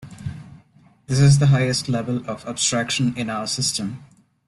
This 1.05 1.19
is 1.19 1.37
the 1.37 1.45
highest 1.45 1.87
level 1.87 2.27
of 2.27 2.43
abstraction 2.47 3.13
in 3.15 3.29
our 3.29 3.45
system. 3.45 4.03